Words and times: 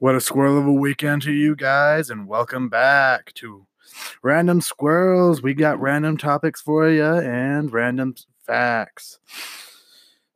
What 0.00 0.14
a 0.14 0.20
squirrel 0.20 0.56
of 0.56 0.64
a 0.64 0.72
weekend 0.72 1.22
to 1.22 1.32
you 1.32 1.56
guys, 1.56 2.08
and 2.08 2.28
welcome 2.28 2.68
back 2.68 3.32
to 3.34 3.66
Random 4.22 4.60
Squirrels. 4.60 5.42
We 5.42 5.54
got 5.54 5.80
random 5.80 6.16
topics 6.16 6.60
for 6.60 6.88
you 6.88 7.02
and 7.02 7.72
random 7.72 8.14
facts. 8.46 9.18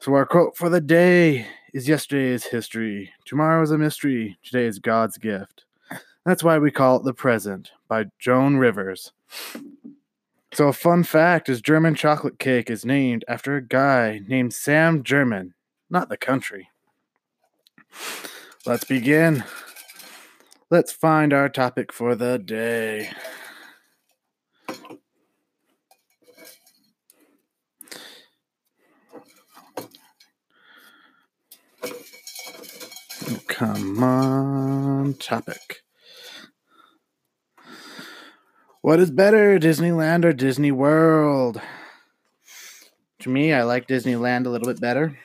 So, 0.00 0.14
our 0.14 0.26
quote 0.26 0.56
for 0.56 0.68
the 0.68 0.80
day 0.80 1.46
is 1.72 1.86
Yesterday 1.86 2.30
is 2.30 2.42
history, 2.42 3.12
tomorrow 3.24 3.62
is 3.62 3.70
a 3.70 3.78
mystery, 3.78 4.36
today 4.42 4.64
is 4.64 4.80
God's 4.80 5.16
gift. 5.16 5.64
That's 6.26 6.42
why 6.42 6.58
we 6.58 6.72
call 6.72 6.96
it 6.96 7.04
The 7.04 7.14
Present 7.14 7.70
by 7.86 8.06
Joan 8.18 8.56
Rivers. 8.56 9.12
So, 10.54 10.66
a 10.66 10.72
fun 10.72 11.04
fact 11.04 11.48
is 11.48 11.60
German 11.60 11.94
chocolate 11.94 12.40
cake 12.40 12.68
is 12.68 12.84
named 12.84 13.24
after 13.28 13.54
a 13.54 13.62
guy 13.62 14.22
named 14.26 14.54
Sam 14.54 15.04
German, 15.04 15.54
not 15.88 16.08
the 16.08 16.16
country. 16.16 16.68
Let's 18.64 18.84
begin. 18.84 19.42
Let's 20.70 20.92
find 20.92 21.32
our 21.32 21.48
topic 21.48 21.92
for 21.92 22.14
the 22.14 22.38
day. 22.38 23.10
Oh, 33.28 33.40
come 33.48 34.02
on, 34.02 35.14
topic. 35.14 35.82
What 38.80 39.00
is 39.00 39.10
better, 39.10 39.58
Disneyland 39.58 40.24
or 40.24 40.32
Disney 40.32 40.70
World? 40.70 41.60
To 43.20 43.28
me, 43.28 43.52
I 43.52 43.64
like 43.64 43.88
Disneyland 43.88 44.46
a 44.46 44.50
little 44.50 44.72
bit 44.72 44.80
better. 44.80 45.18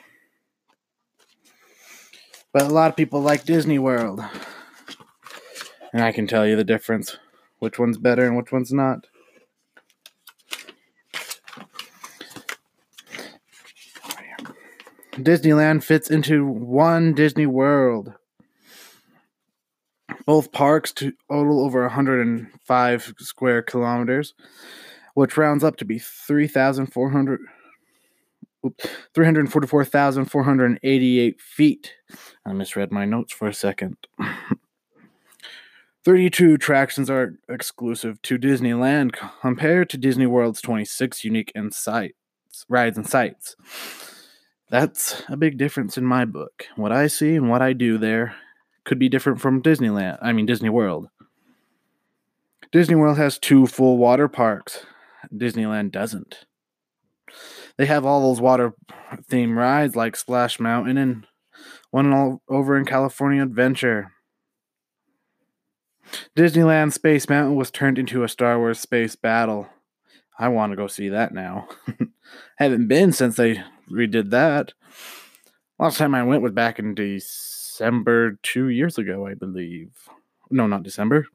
But 2.58 2.72
a 2.72 2.74
lot 2.74 2.90
of 2.90 2.96
people 2.96 3.22
like 3.22 3.44
Disney 3.44 3.78
World. 3.78 4.20
And 5.94 6.02
I 6.02 6.12
can 6.12 6.26
tell 6.26 6.48
you 6.48 6.56
the 6.56 6.64
difference 6.64 7.16
which 7.60 7.78
one's 7.78 8.00
better 8.00 8.26
and 8.26 8.36
which 8.36 8.52
one's 8.52 8.74
not. 8.74 9.06
Disneyland 15.14 15.84
fits 15.84 16.10
into 16.10 16.48
one 16.48 17.14
Disney 17.14 17.46
World. 17.46 18.14
Both 20.26 20.52
parks 20.52 20.92
total 20.92 21.64
over 21.64 21.84
105 21.84 23.14
square 23.20 23.62
kilometers, 23.62 24.34
which 25.14 25.38
rounds 25.38 25.64
up 25.64 25.76
to 25.76 25.86
be 25.86 26.00
3,400 26.00 27.40
344,488 29.14 31.42
feet. 31.42 31.94
I 32.46 32.54
misread 32.54 32.92
my 32.92 33.06
notes 33.06 33.34
for 33.34 33.48
a 33.48 33.54
second. 33.54 33.98
32 36.06 36.54
attractions 36.54 37.10
are 37.10 37.34
exclusive 37.50 38.22
to 38.22 38.38
Disneyland 38.38 39.16
compared 39.42 39.90
to 39.90 39.98
Disney 39.98 40.26
World's 40.26 40.62
26 40.62 41.26
unique 41.26 41.52
rides 42.70 42.98
and 42.98 43.06
sites. 43.06 43.56
That's 44.70 45.24
a 45.28 45.38
big 45.38 45.58
difference 45.58 45.98
in 45.98 46.06
my 46.06 46.26
book. 46.26 46.66
What 46.76 46.92
I 46.92 47.08
see 47.08 47.36
and 47.36 47.50
what 47.50 47.62
I 47.62 47.74
do 47.74 47.98
there 47.98 48.36
could 48.86 49.00
be 49.00 49.10
different 49.10 49.42
from 49.42 49.62
Disneyland, 49.62 50.18
I 50.22 50.32
mean 50.32 50.46
Disney 50.46 50.70
World. 50.70 51.10
Disney 52.72 52.96
World 52.96 53.18
has 53.18 53.38
two 53.38 53.68
full 53.68 53.98
water 53.98 54.28
parks. 54.28 54.86
Disneyland 55.34 55.92
doesn't. 55.92 56.46
They 57.78 57.86
have 57.86 58.06
all 58.06 58.22
those 58.22 58.42
water 58.42 58.74
theme 59.30 59.58
rides 59.58 59.96
like 59.96 60.16
Splash 60.16 60.60
Mountain 60.60 60.98
and 60.98 61.28
one 61.92 62.12
all 62.12 62.42
over 62.50 62.78
in 62.78 62.86
California 62.86 63.44
Adventure. 63.44 64.12
Disneyland 66.36 66.94
Space 66.94 67.30
Mountain 67.30 67.56
was 67.56 67.72
turned 67.72 68.00
into 68.00 68.24
a 68.24 68.30
Star 68.30 68.58
Wars 68.58 68.80
space 68.80 69.16
battle. 69.16 69.68
I 70.40 70.48
want 70.50 70.72
to 70.72 70.76
go 70.76 70.88
see 70.88 71.10
that 71.10 71.34
now. 71.34 71.68
Haven't 72.58 72.88
been 72.88 73.12
since 73.12 73.36
they 73.36 73.64
redid 73.92 74.30
that. 74.30 74.74
Last 75.80 75.98
time 75.98 76.16
I 76.16 76.24
went 76.24 76.42
was 76.42 76.54
back 76.54 76.80
in 76.80 76.96
December 76.96 78.40
two 78.44 78.70
years 78.70 78.98
ago, 78.98 79.28
I 79.28 79.34
believe. 79.34 79.92
No, 80.50 80.68
not 80.68 80.84
December. 80.84 81.28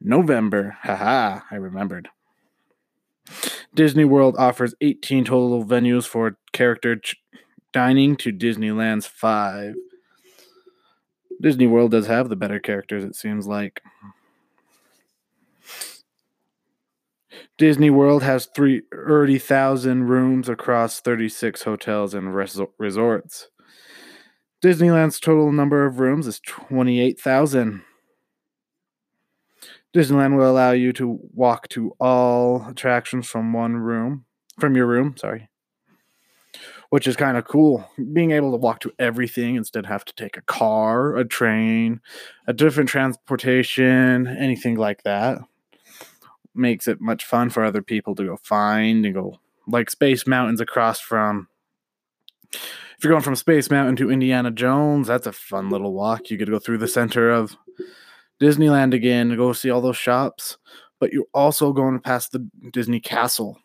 November. 0.00 0.76
Haha, 0.82 1.40
I 1.50 1.56
remembered. 1.56 2.08
Disney 3.76 4.06
World 4.06 4.36
offers 4.38 4.74
18 4.80 5.26
total 5.26 5.62
venues 5.62 6.06
for 6.08 6.38
character 6.52 6.96
ch- 6.96 7.16
dining 7.74 8.16
to 8.16 8.32
Disneyland's 8.32 9.06
5. 9.06 9.74
Disney 11.42 11.66
World 11.66 11.90
does 11.90 12.06
have 12.06 12.30
the 12.30 12.36
better 12.36 12.58
characters, 12.58 13.04
it 13.04 13.14
seems 13.14 13.46
like. 13.46 13.82
Disney 17.58 17.90
World 17.90 18.22
has 18.22 18.46
30,000 18.46 20.04
rooms 20.04 20.48
across 20.48 21.00
36 21.00 21.62
hotels 21.62 22.14
and 22.14 22.34
res- 22.34 22.58
resorts. 22.78 23.48
Disneyland's 24.62 25.20
total 25.20 25.52
number 25.52 25.84
of 25.84 26.00
rooms 26.00 26.26
is 26.26 26.40
28,000. 26.40 27.82
Disneyland 29.96 30.36
will 30.36 30.50
allow 30.50 30.72
you 30.72 30.92
to 30.92 31.18
walk 31.32 31.68
to 31.68 31.92
all 31.98 32.66
attractions 32.68 33.26
from 33.26 33.54
one 33.54 33.76
room, 33.76 34.26
from 34.60 34.76
your 34.76 34.86
room, 34.86 35.16
sorry. 35.16 35.48
Which 36.90 37.08
is 37.08 37.16
kind 37.16 37.38
of 37.38 37.46
cool. 37.46 37.88
Being 38.12 38.32
able 38.32 38.50
to 38.50 38.58
walk 38.58 38.80
to 38.80 38.92
everything 38.98 39.54
instead 39.54 39.86
have 39.86 40.04
to 40.04 40.14
take 40.14 40.36
a 40.36 40.42
car, 40.42 41.16
a 41.16 41.24
train, 41.24 42.02
a 42.46 42.52
different 42.52 42.90
transportation, 42.90 44.26
anything 44.26 44.76
like 44.76 45.02
that. 45.04 45.38
Makes 46.54 46.88
it 46.88 47.00
much 47.00 47.24
fun 47.24 47.48
for 47.48 47.64
other 47.64 47.80
people 47.80 48.14
to 48.16 48.24
go 48.24 48.36
find 48.42 49.06
and 49.06 49.14
go 49.14 49.40
like 49.66 49.88
Space 49.88 50.26
Mountains 50.26 50.60
across 50.60 51.00
from 51.00 51.48
if 52.52 53.02
you're 53.02 53.12
going 53.12 53.22
from 53.22 53.36
Space 53.36 53.70
Mountain 53.70 53.96
to 53.96 54.10
Indiana 54.10 54.50
Jones, 54.50 55.06
that's 55.06 55.26
a 55.26 55.32
fun 55.32 55.70
little 55.70 55.94
walk. 55.94 56.30
You 56.30 56.36
get 56.36 56.46
to 56.46 56.52
go 56.52 56.58
through 56.58 56.78
the 56.78 56.88
center 56.88 57.30
of 57.30 57.56
Disneyland 58.40 58.94
again 58.94 59.30
to 59.30 59.36
go 59.36 59.52
see 59.52 59.70
all 59.70 59.80
those 59.80 59.96
shops, 59.96 60.58
but 61.00 61.12
you're 61.12 61.26
also 61.32 61.72
going 61.72 62.00
past 62.00 62.32
the 62.32 62.48
Disney 62.72 63.00
Castle. 63.00 63.58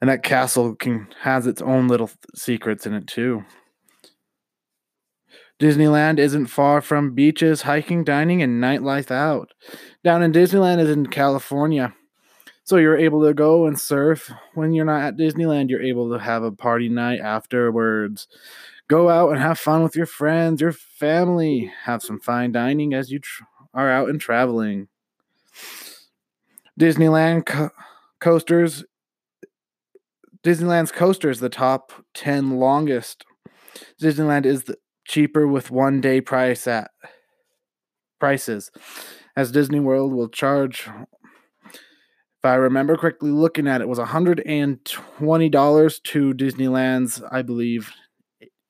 And 0.00 0.10
that 0.10 0.22
castle 0.22 0.74
can 0.74 1.08
has 1.20 1.46
its 1.46 1.62
own 1.62 1.88
little 1.88 2.10
secrets 2.34 2.84
in 2.84 2.92
it 2.92 3.06
too. 3.06 3.44
Disneyland 5.60 6.18
isn't 6.18 6.48
far 6.48 6.80
from 6.80 7.14
beaches, 7.14 7.62
hiking, 7.62 8.04
dining, 8.04 8.42
and 8.42 8.62
nightlife 8.62 9.10
out. 9.10 9.52
Down 10.02 10.22
in 10.22 10.32
Disneyland 10.32 10.80
is 10.80 10.90
in 10.90 11.06
California. 11.06 11.94
So 12.64 12.76
you're 12.76 12.98
able 12.98 13.22
to 13.24 13.34
go 13.34 13.66
and 13.66 13.78
surf. 13.78 14.30
When 14.54 14.72
you're 14.72 14.84
not 14.84 15.02
at 15.02 15.16
Disneyland, 15.16 15.70
you're 15.70 15.82
able 15.82 16.10
to 16.10 16.18
have 16.18 16.42
a 16.42 16.50
party 16.50 16.88
night 16.88 17.20
afterwards. 17.20 18.26
Go 18.88 19.08
out 19.08 19.30
and 19.30 19.40
have 19.40 19.58
fun 19.58 19.82
with 19.82 19.96
your 19.96 20.06
friends, 20.06 20.60
your 20.60 20.72
family. 20.72 21.72
Have 21.84 22.02
some 22.02 22.20
fine 22.20 22.52
dining 22.52 22.92
as 22.92 23.10
you 23.10 23.18
tr- 23.18 23.44
are 23.72 23.90
out 23.90 24.10
and 24.10 24.20
traveling. 24.20 24.88
Disneyland 26.78 27.46
co- 27.46 27.70
coasters. 28.20 28.84
Disneyland's 30.42 30.92
coaster 30.92 31.30
is 31.30 31.40
the 31.40 31.48
top 31.48 31.92
10 32.12 32.58
longest. 32.58 33.24
Disneyland 34.00 34.44
is 34.44 34.64
the 34.64 34.76
cheaper 35.06 35.46
with 35.46 35.70
one 35.70 36.00
day 36.00 36.20
price 36.20 36.66
at 36.66 36.90
prices 38.20 38.70
as 39.36 39.50
Disney 39.50 39.80
World 39.80 40.12
will 40.12 40.28
charge 40.28 40.88
if 42.44 42.44
I 42.44 42.56
remember 42.56 42.98
correctly 42.98 43.30
looking 43.30 43.66
at 43.66 43.80
it 43.80 43.88
was 43.88 43.98
$120 43.98 46.02
to 46.02 46.34
Disneyland's 46.34 47.22
I 47.30 47.40
believe 47.40 47.90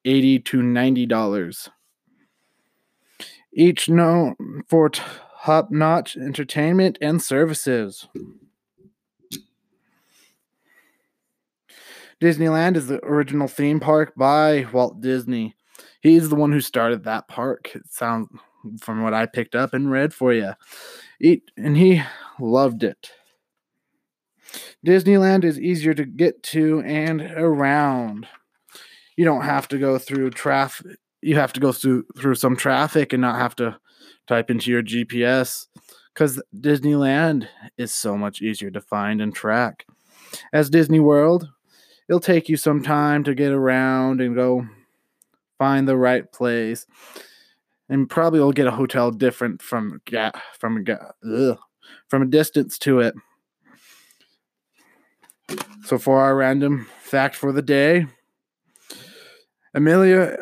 80 0.04 0.40
to 0.40 0.62
90 0.62 1.06
dollars 1.06 1.68
each 3.52 3.88
known 3.88 4.34
for 4.68 4.90
top-notch 4.90 6.16
entertainment 6.16 6.98
and 7.00 7.22
services 7.22 8.08
Disneyland 12.20 12.76
is 12.76 12.86
the 12.86 13.04
original 13.04 13.48
theme 13.48 13.80
park 13.80 14.14
by 14.16 14.66
Walt 14.72 15.00
Disney. 15.00 15.54
He's 16.00 16.28
the 16.28 16.36
one 16.36 16.52
who 16.52 16.60
started 16.60 17.04
that 17.04 17.28
park. 17.28 17.72
It 17.74 17.82
sounds 17.90 18.28
from 18.80 19.02
what 19.02 19.14
I 19.14 19.26
picked 19.26 19.54
up 19.54 19.74
and 19.74 19.90
read 19.90 20.14
for 20.14 20.32
you. 20.32 20.52
He, 21.18 21.42
and 21.56 21.76
he 21.76 22.02
loved 22.40 22.82
it. 22.82 23.10
Disneyland 24.86 25.44
is 25.44 25.60
easier 25.60 25.94
to 25.94 26.04
get 26.04 26.42
to 26.44 26.80
and 26.82 27.20
around 27.20 28.26
you 29.16 29.24
don't 29.24 29.42
have 29.42 29.68
to 29.68 29.78
go 29.78 29.98
through 29.98 30.30
traffic. 30.30 30.98
You 31.22 31.36
have 31.36 31.52
to 31.54 31.60
go 31.60 31.72
through 31.72 32.04
through 32.18 32.34
some 32.34 32.56
traffic 32.56 33.12
and 33.12 33.22
not 33.22 33.38
have 33.38 33.56
to 33.56 33.76
type 34.26 34.50
into 34.50 34.70
your 34.70 34.82
GPS 34.82 35.66
because 36.12 36.42
Disneyland 36.54 37.48
is 37.78 37.94
so 37.94 38.16
much 38.16 38.42
easier 38.42 38.70
to 38.70 38.80
find 38.80 39.20
and 39.20 39.34
track. 39.34 39.86
As 40.52 40.70
Disney 40.70 41.00
World 41.00 41.48
it'll 42.08 42.20
take 42.20 42.48
you 42.48 42.56
some 42.56 42.82
time 42.82 43.24
to 43.24 43.34
get 43.34 43.52
around 43.52 44.20
and 44.20 44.34
go 44.34 44.66
find 45.58 45.88
the 45.88 45.96
right 45.96 46.30
place. 46.32 46.86
And 47.88 48.08
probably 48.08 48.40
will 48.40 48.52
get 48.52 48.66
a 48.66 48.72
hotel 48.72 49.10
different 49.10 49.60
from 49.60 50.00
yeah, 50.10 50.30
from 50.58 50.84
ugh, 50.88 51.58
from 52.08 52.22
a 52.22 52.26
distance 52.26 52.78
to 52.78 53.00
it. 53.00 53.14
So 55.84 55.98
for 55.98 56.20
our 56.20 56.34
random 56.34 56.86
fact 57.02 57.36
for 57.36 57.52
the 57.52 57.60
day, 57.60 58.06
Amelia 59.74 60.36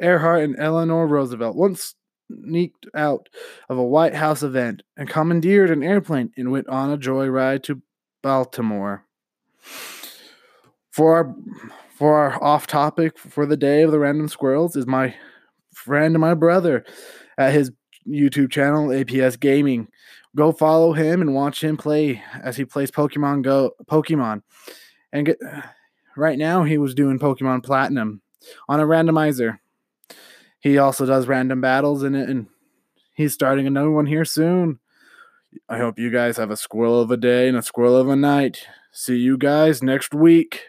Earhart 0.00 0.42
and 0.42 0.56
Eleanor 0.58 1.06
Roosevelt 1.06 1.56
once 1.56 1.94
sneaked 2.30 2.86
out 2.94 3.28
of 3.68 3.78
a 3.78 3.84
White 3.84 4.14
House 4.14 4.42
event 4.42 4.82
and 4.96 5.08
commandeered 5.08 5.70
an 5.70 5.82
airplane 5.82 6.32
and 6.36 6.50
went 6.50 6.68
on 6.68 6.90
a 6.90 6.98
joyride 6.98 7.62
to 7.64 7.80
Baltimore. 8.22 9.04
For 10.90 11.16
our 11.16 11.34
for 11.94 12.18
our 12.18 12.42
off 12.42 12.66
topic 12.66 13.18
for 13.18 13.46
the 13.46 13.56
day 13.56 13.82
of 13.82 13.90
the 13.90 13.98
random 13.98 14.28
squirrels 14.28 14.76
is 14.76 14.86
my 14.86 15.14
friend 15.72 16.18
my 16.18 16.34
brother 16.34 16.84
at 17.38 17.52
his 17.52 17.70
YouTube 18.06 18.50
channel 18.50 18.88
APS 18.88 19.38
Gaming. 19.38 19.88
Go 20.34 20.52
follow 20.52 20.92
him 20.92 21.22
and 21.22 21.34
watch 21.34 21.64
him 21.64 21.76
play 21.76 22.22
as 22.42 22.56
he 22.56 22.64
plays 22.64 22.90
Pokemon 22.90 23.42
Go 23.42 23.72
Pokemon. 23.86 24.42
And 25.12 25.26
get 25.26 25.38
right 26.16 26.38
now 26.38 26.64
he 26.64 26.78
was 26.78 26.94
doing 26.94 27.18
Pokemon 27.18 27.64
Platinum 27.64 28.22
on 28.68 28.80
a 28.80 28.84
randomizer. 28.84 29.58
He 30.60 30.78
also 30.78 31.06
does 31.06 31.28
random 31.28 31.60
battles 31.60 32.02
in 32.02 32.14
it, 32.14 32.28
and 32.28 32.46
he's 33.14 33.34
starting 33.34 33.66
another 33.66 33.90
one 33.90 34.06
here 34.06 34.24
soon. 34.24 34.80
I 35.68 35.78
hope 35.78 35.98
you 35.98 36.10
guys 36.10 36.36
have 36.36 36.50
a 36.50 36.56
squirrel 36.56 37.00
of 37.00 37.10
a 37.10 37.16
day 37.16 37.48
and 37.48 37.56
a 37.56 37.62
squirrel 37.62 37.96
of 37.96 38.08
a 38.08 38.16
night. 38.16 38.66
See 38.92 39.16
you 39.16 39.38
guys 39.38 39.82
next 39.82 40.14
week. 40.14 40.62